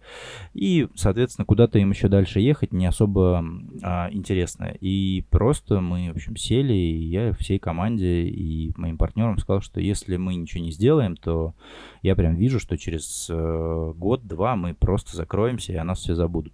[0.53, 3.43] И, соответственно, куда-то им еще дальше ехать не особо
[3.83, 4.73] а, интересно.
[4.79, 9.81] И просто мы, в общем, сели, и я всей команде и моим партнерам сказал, что
[9.81, 11.55] если мы ничего не сделаем, то
[12.03, 16.53] я прям вижу, что через э, год-два мы просто закроемся, и о нас все забудут.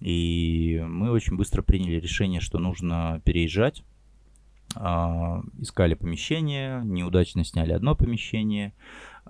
[0.00, 3.84] И мы очень быстро приняли решение, что нужно переезжать.
[4.76, 8.72] Э, искали помещение, неудачно сняли одно помещение,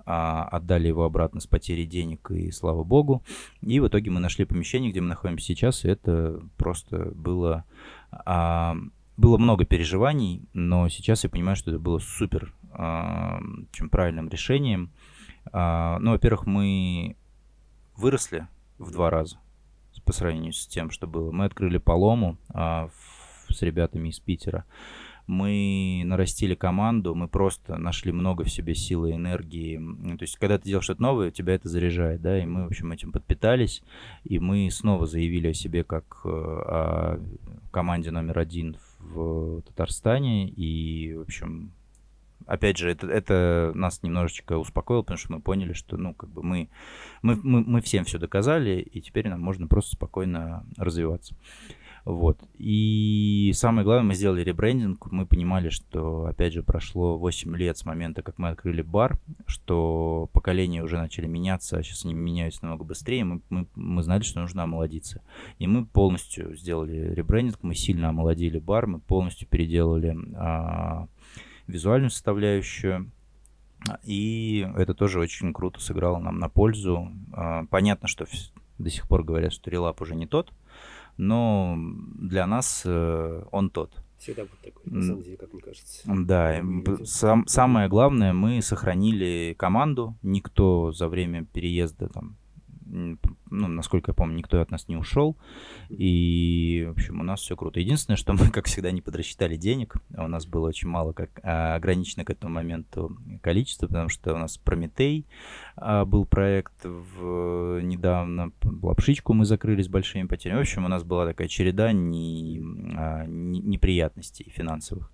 [0.05, 3.23] а, отдали его обратно с потерей денег, и слава богу.
[3.61, 7.65] И в итоге мы нашли помещение, где мы находимся сейчас, и это просто было
[8.11, 8.77] а,
[9.17, 13.39] было много переживаний, но сейчас я понимаю, что это было супер э,
[13.71, 14.91] чем правильным решением.
[15.51, 17.15] Э, ну, во-первых, мы
[17.95, 19.39] выросли в два раза
[20.05, 21.31] по сравнению с тем, что было.
[21.31, 22.87] Мы открыли полому э,
[23.49, 24.65] с ребятами из Питера.
[25.25, 29.77] Мы нарастили команду, мы просто нашли много в себе силы и энергии.
[30.15, 32.93] То есть, когда ты делаешь что-то новое, тебя это заряжает, да, и мы, в общем,
[32.93, 33.83] этим подпитались,
[34.23, 37.19] и мы снова заявили о себе как э, о
[37.71, 38.86] команде номер один в
[39.65, 40.49] Татарстане.
[40.49, 41.71] И, в общем,
[42.45, 46.43] опять же, это, это нас немножечко успокоило, потому что мы поняли, что, ну, как бы
[46.43, 46.69] мы,
[47.21, 51.35] мы, мы, мы всем все доказали, и теперь нам можно просто спокойно развиваться.
[52.07, 52.39] Вот.
[52.57, 55.11] И самое главное, мы сделали ребрендинг.
[55.11, 60.29] Мы понимали, что, опять же, прошло 8 лет с момента, как мы открыли бар, что
[60.31, 63.25] поколения уже начали меняться, а сейчас они меняются намного быстрее.
[63.25, 65.21] Мы, мы, мы знали, что нужно омолодиться.
[65.59, 71.09] И мы полностью сделали ребрендинг, мы сильно омолодили бар, мы полностью переделали а,
[71.67, 73.11] визуальную составляющую.
[74.05, 77.11] И это тоже очень круто сыграло нам на пользу.
[77.33, 78.25] А, понятно, что
[78.77, 80.53] до сих пор говорят, что релап уже не тот,
[81.17, 81.77] но
[82.19, 84.01] для нас э, он тот.
[84.17, 86.01] Всегда будет такой, на самом деле, как мне кажется.
[86.07, 86.63] Да,
[87.03, 92.35] сам, самое главное, мы сохранили команду, никто за время переезда там
[93.49, 95.37] ну, насколько я помню, никто от нас не ушел.
[95.89, 97.79] И, в общем, у нас все круто.
[97.79, 99.95] Единственное, что мы, как всегда, не подрасчитали денег.
[100.15, 104.37] У нас было очень мало, как а, ограничено к этому моменту количество, потому что у
[104.37, 105.25] нас Прометей
[105.75, 108.51] а, был проект в, недавно.
[108.81, 110.59] Лапшичку мы закрыли с большими потерями.
[110.59, 112.57] В общем, у нас была такая череда а, не,
[113.59, 115.11] неприятностей финансовых.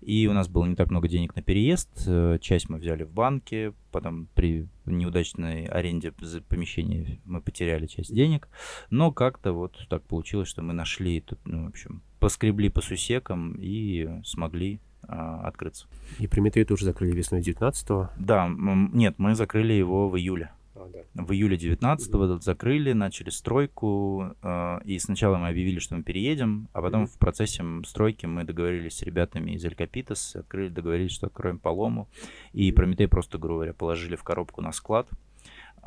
[0.00, 1.90] И у нас было не так много денег на переезд.
[2.06, 6.12] Э, часть мы взяли в банке, потом при неудачной аренде
[6.48, 8.48] помещения мы потеряли часть денег,
[8.88, 13.56] но как-то вот так получилось, что мы нашли, тут, ну, в общем, поскребли по сусекам
[13.58, 15.86] и смогли а, открыться.
[16.18, 18.10] И Прометей тоже закрыли весной 19-го?
[18.18, 20.50] Да, нет, мы закрыли его в июле.
[20.74, 21.22] А, да.
[21.22, 22.40] В июле 19-го mm-hmm.
[22.40, 27.14] закрыли, начали стройку, э, и сначала мы объявили, что мы переедем, а потом mm-hmm.
[27.14, 32.08] в процессе стройки мы договорились с ребятами из Элькапитас, открыли, договорились, что откроем полому,
[32.52, 32.72] и.
[32.72, 35.08] Прометей просто, грубо говоря, положили в коробку на склад.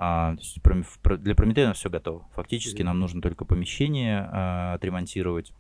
[0.02, 2.26] А, то есть для Прометея все готово.
[2.34, 2.86] Фактически mm-hmm.
[2.86, 5.52] нам нужно только помещение а, отремонтировать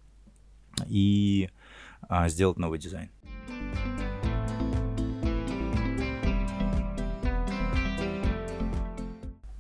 [0.88, 1.50] и
[2.04, 3.10] а, сделать новый дизайн.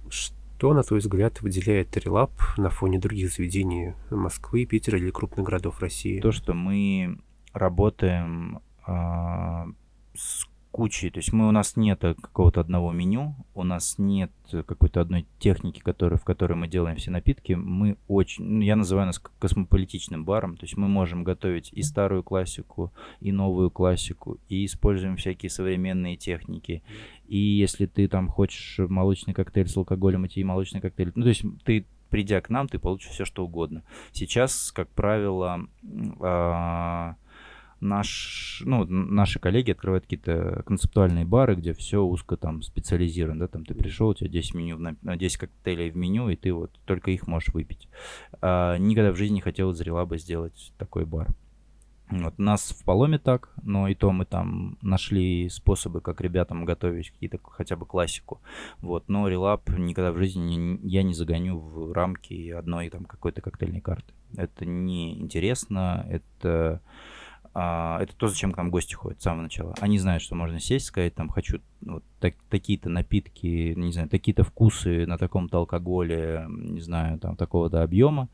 [0.09, 5.81] Что, на твой взгляд, выделяет Трилаб на фоне других заведений Москвы, Питера или крупных городов
[5.81, 6.21] России?
[6.21, 7.19] То, что мы
[7.51, 8.91] работаем э,
[10.15, 15.01] с кучей, то есть мы, у нас нет какого-то одного меню, у нас нет какой-то
[15.01, 17.53] одной техники, которая, в которой мы делаем все напитки.
[17.53, 22.23] Мы очень, ну, я называю нас космополитичным баром, то есть мы можем готовить и старую
[22.23, 26.83] классику, и новую классику, и используем всякие современные техники.
[27.27, 31.43] И если ты там хочешь молочный коктейль с алкоголем, эти молочный коктейль, ну то есть
[31.63, 33.83] ты придя к нам, ты получишь все, что угодно.
[34.11, 37.13] Сейчас, как правило, э,
[37.81, 43.65] наш, ну, наши коллеги открывают какие-то концептуальные бары, где все узко там специализировано, да, там
[43.65, 47.27] ты пришел, у тебя 10 меню, 10 коктейлей в меню, и ты вот только их
[47.27, 47.87] можешь выпить.
[48.41, 51.27] А, никогда в жизни не хотел зрела бы сделать такой бар.
[52.09, 57.11] Вот, нас в Поломе так, но и то мы там нашли способы, как ребятам готовить
[57.11, 58.41] какие-то хотя бы классику.
[58.79, 63.41] Вот, но релап никогда в жизни не, я не загоню в рамки одной там какой-то
[63.41, 64.11] коктейльной карты.
[64.35, 66.81] Это не интересно, это
[67.53, 69.73] это то, зачем к нам гости ходят с самого начала.
[69.79, 74.43] Они знают, что можно сесть, сказать, там, хочу вот так, такие-то напитки, не знаю, такие-то
[74.43, 78.29] вкусы на таком-то алкоголе, не знаю, там, такого-то объема,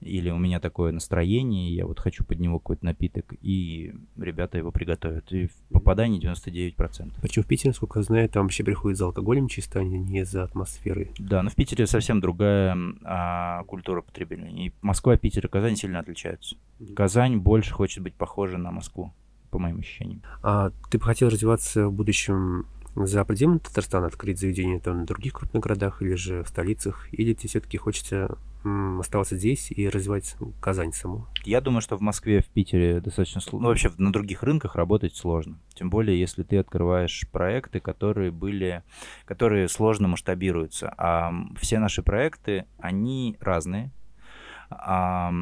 [0.00, 4.70] или у меня такое настроение, я вот хочу под него какой-то напиток, и ребята его
[4.70, 5.32] приготовят.
[5.32, 7.12] И попадание 99%.
[7.22, 10.44] Причем в Питере, насколько я знаю, там вообще приходят за алкоголем чисто, а не за
[10.44, 11.12] атмосферой.
[11.18, 14.66] Да, но в Питере совсем другая а, культура потребления.
[14.66, 16.56] И Москва, Питер и Казань сильно отличаются.
[16.94, 19.12] Казань больше хочет быть похожа на Москву,
[19.50, 20.22] по моим ощущениям.
[20.42, 22.66] А ты бы хотел развиваться в будущем
[22.96, 27.08] за пределами Татарстана, открыть заведение там в других крупных городах или же в столицах?
[27.12, 28.38] Или тебе все-таки хочется
[28.98, 31.26] оставаться здесь и развивать Казань саму?
[31.44, 33.64] Я думаю, что в Москве, в Питере достаточно сложно.
[33.64, 35.58] Ну, вообще, на других рынках работать сложно.
[35.74, 38.82] Тем более, если ты открываешь проекты, которые были,
[39.24, 40.92] которые сложно масштабируются.
[40.96, 43.92] А все наши проекты, они разные.
[44.70, 45.32] А,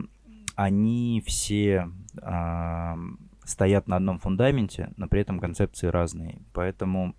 [0.56, 1.88] они все
[2.20, 2.98] а,
[3.44, 6.42] стоят на одном фундаменте, но при этом концепции разные.
[6.52, 7.14] Поэтому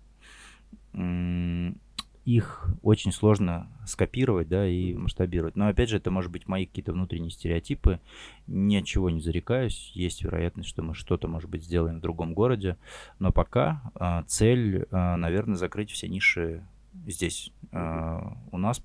[2.26, 5.54] их очень сложно скопировать, да, и масштабировать.
[5.54, 8.00] Но опять же, это может быть мои какие-то внутренние стереотипы.
[8.48, 9.92] Ни от чего не зарекаюсь.
[9.94, 12.78] Есть вероятность, что мы что-то, может быть, сделаем в другом городе.
[13.20, 16.66] Но пока э, цель, э, наверное, закрыть все ниши
[17.06, 18.20] здесь э,
[18.52, 18.80] у нас.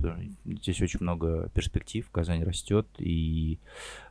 [0.46, 3.60] Здесь очень много перспектив, Казань растет, и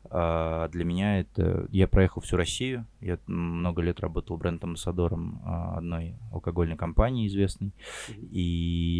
[0.04, 1.66] э, для меня это...
[1.70, 7.72] Я проехал всю Россию, я много лет работал бренд-амбассадором э, одной алкогольной компании известной,
[8.30, 8.40] и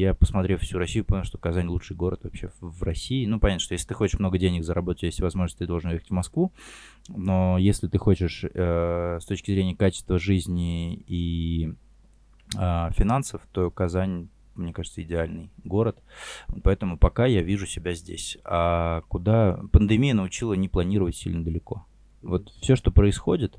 [0.01, 3.27] я, посмотрев всю Россию, понял, что Казань лучший город вообще в России.
[3.27, 6.15] Ну, понятно, что если ты хочешь много денег заработать, есть возможность, ты должен ехать в
[6.15, 6.53] Москву,
[7.09, 11.75] но если ты хочешь э, с точки зрения качества жизни и
[12.57, 16.03] э, финансов, то Казань мне кажется, идеальный город.
[16.63, 18.39] Поэтому пока я вижу себя здесь.
[18.45, 21.87] А куда пандемия научила не планировать сильно далеко.
[22.23, 23.59] Вот все, что происходит,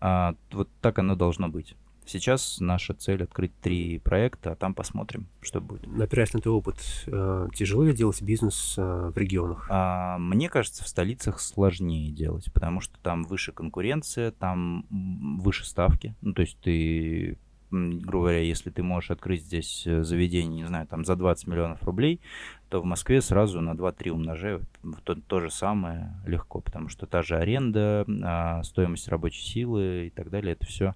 [0.00, 1.74] а, вот так оно должно быть.
[2.06, 5.88] Сейчас наша цель открыть три проекта, а там посмотрим, что будет.
[5.98, 6.76] Опираясь на твой опыт,
[7.06, 9.66] э, тяжело ли делать бизнес э, в регионах?
[9.70, 16.14] А, мне кажется, в столицах сложнее делать, потому что там выше конкуренция, там выше ставки.
[16.20, 17.38] Ну, то есть ты
[17.74, 21.82] грубо говоря, если ты можешь открыть здесь э, заведение, не знаю, там за 20 миллионов
[21.82, 22.20] рублей,
[22.68, 24.62] то в Москве сразу на 2-3 умножаю.
[25.04, 30.10] То, то же самое легко, потому что та же аренда, а, стоимость рабочей силы и
[30.10, 30.94] так далее, это все,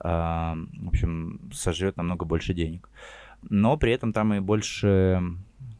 [0.00, 2.88] а, в общем, сожрет намного больше денег.
[3.42, 5.22] Но при этом там и больше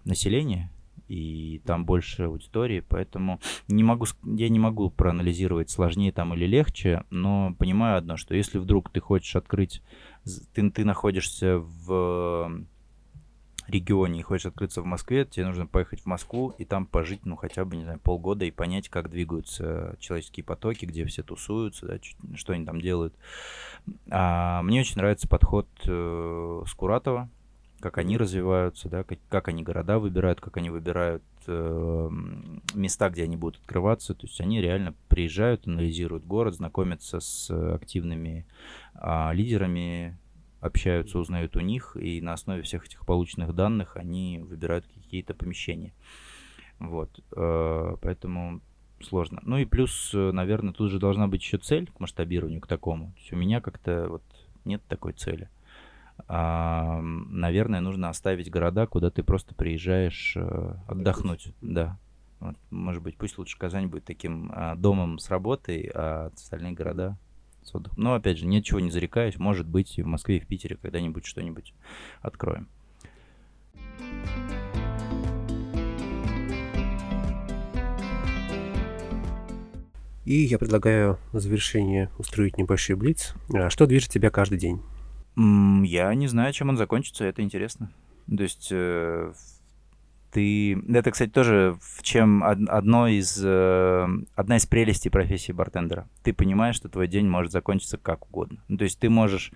[0.04, 0.70] населения,
[1.08, 7.04] и там больше аудитории, поэтому не могу, я не могу проанализировать, сложнее там или легче,
[7.10, 9.82] но понимаю одно, что если вдруг ты хочешь открыть
[10.54, 12.64] ты, ты находишься в
[13.68, 17.36] регионе и хочешь открыться в Москве, тебе нужно поехать в Москву и там пожить, ну,
[17.36, 21.98] хотя бы, не знаю, полгода и понять, как двигаются человеческие потоки, где все тусуются, да,
[22.36, 23.14] что они там делают.
[24.10, 27.28] А, мне очень нравится подход э, Скуратова,
[27.82, 32.08] как они развиваются, да, как, как они города выбирают, как они выбирают э,
[32.74, 34.14] места, где они будут открываться.
[34.14, 38.46] То есть они реально приезжают, анализируют город, знакомятся с активными
[38.94, 40.16] э, лидерами,
[40.60, 45.92] общаются, узнают у них, и на основе всех этих полученных данных они выбирают какие-то помещения.
[46.78, 48.60] Вот, э, поэтому
[49.02, 49.40] сложно.
[49.42, 53.06] Ну и плюс, наверное, тут же должна быть еще цель к масштабированию, к такому.
[53.14, 54.22] То есть у меня как-то вот
[54.64, 55.61] нет такой цели а,
[56.28, 61.54] наверное, нужно оставить города, куда ты просто приезжаешь э, отдохнуть.
[61.60, 61.98] Да.
[62.40, 67.16] Вот, может быть, пусть лучше Казань будет таким а, домом с работой, а остальные города
[67.62, 68.02] с отдыхом.
[68.02, 69.36] Но, опять же, ничего не зарекаюсь.
[69.36, 71.72] Может быть, и в Москве, и в Питере когда-нибудь что-нибудь
[72.20, 72.68] откроем.
[80.24, 83.34] И я предлагаю в завершение устроить небольшой блиц.
[83.52, 84.80] А что движет тебя каждый день?
[85.36, 87.90] Я не знаю, чем он закончится, это интересно.
[88.28, 89.32] То есть э,
[90.30, 90.74] ты...
[90.88, 96.08] Это, кстати, тоже в чем одно из, э, одна из прелестей профессии бартендера.
[96.22, 98.62] Ты понимаешь, что твой день может закончиться как угодно.
[98.68, 99.52] Ну, то есть ты можешь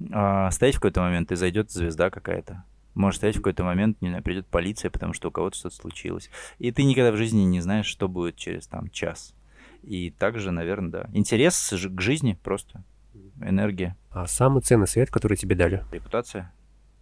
[0.00, 2.64] э, стоять в какой-то момент, и зайдет звезда какая-то.
[2.94, 6.30] Может стоять в какой-то момент, не знаю, придет полиция, потому что у кого-то что-то случилось.
[6.58, 9.34] И ты никогда в жизни не знаешь, что будет через там час.
[9.82, 11.10] И также, наверное, да.
[11.12, 12.84] Интерес к жизни просто.
[13.40, 13.96] Энергия.
[14.10, 15.84] А самый ценный совет, который тебе дали?
[15.92, 16.52] Репутация.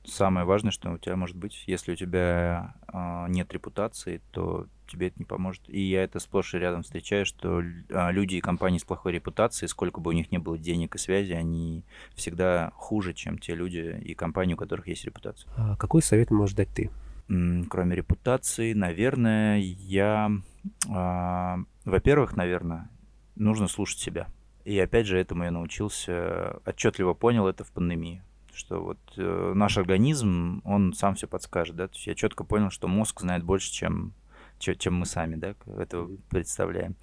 [0.05, 1.65] Самое важное, что у тебя может быть.
[1.67, 5.63] Если у тебя э, нет репутации, то тебе это не поможет.
[5.69, 9.69] И я это сплошь и рядом встречаю, что э, люди и компании с плохой репутацией,
[9.69, 11.85] сколько бы у них не было денег и связи, они
[12.15, 15.51] всегда хуже, чем те люди и компании, у которых есть репутация.
[15.57, 16.91] А какой совет можешь дать ты?
[17.69, 20.31] Кроме репутации, наверное, я...
[20.89, 22.89] Э, во-первых, наверное,
[23.37, 24.29] нужно слушать себя.
[24.69, 29.79] И опять же, этому я научился, отчетливо понял это в пандемии что вот э, наш
[29.79, 33.73] организм, он сам все подскажет, да, то есть я четко понял, что мозг знает больше,
[33.73, 34.15] чем,
[34.59, 36.97] чем мы сами, да, это представляем.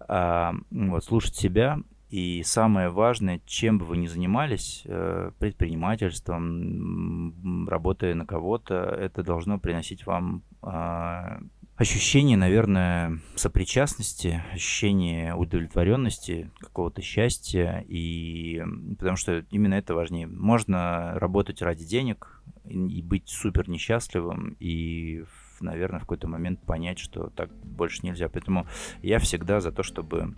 [0.00, 1.78] А, вот, слушать себя,
[2.10, 9.58] и самое важное, чем бы вы ни занимались, э, предпринимательством, работая на кого-то, это должно
[9.58, 11.40] приносить вам а,
[11.82, 18.62] ощущение, наверное, сопричастности, ощущение удовлетворенности, какого-то счастья, и
[18.98, 20.26] потому что именно это важнее.
[20.26, 25.24] Можно работать ради денег и быть супер несчастливым, и,
[25.60, 28.28] наверное, в какой-то момент понять, что так больше нельзя.
[28.28, 28.66] Поэтому
[29.02, 30.34] я всегда за то, чтобы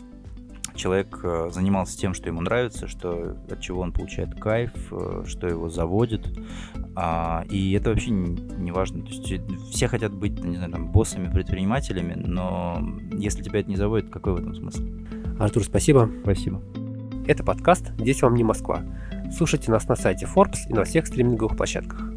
[0.74, 5.46] человек э, занимался тем, что ему нравится, что, от чего он получает кайф, э, что
[5.46, 6.26] его заводит.
[6.96, 9.02] А, и это вообще не важно.
[9.02, 12.80] То есть все хотят быть, не знаю, там, боссами, предпринимателями, но
[13.12, 14.82] если тебя это не заводит, какой в этом смысл?
[15.38, 16.10] Артур, спасибо.
[16.22, 16.62] Спасибо.
[17.26, 18.82] Это подкаст «Здесь вам не Москва».
[19.36, 22.13] Слушайте нас на сайте Forbes и на всех стриминговых площадках.